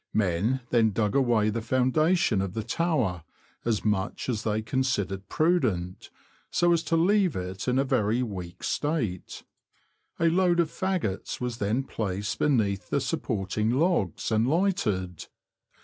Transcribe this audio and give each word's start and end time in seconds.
Men 0.15 0.61
then 0.71 0.89
dug 0.89 1.13
away 1.13 1.51
the 1.51 1.61
foundation 1.61 2.41
of 2.41 2.55
the 2.55 2.63
tower, 2.63 3.23
as 3.63 3.85
much 3.85 4.29
as 4.29 4.41
they 4.41 4.63
considered 4.63 5.29
prudent, 5.29 6.09
so 6.49 6.73
as 6.73 6.81
to 6.85 6.95
leave 6.95 7.35
it 7.35 7.67
in 7.67 7.77
a 7.77 7.83
very 7.83 8.23
weak 8.23 8.63
state. 8.63 9.43
A 10.19 10.25
load 10.27 10.59
of 10.59 10.71
faggots 10.71 11.39
was 11.39 11.57
then 11.59 11.83
placed 11.83 12.39
beneath 12.39 12.89
the 12.89 12.99
supporting 12.99 13.69
logs, 13.69 14.31
and 14.31 14.47
lighted. 14.47 15.27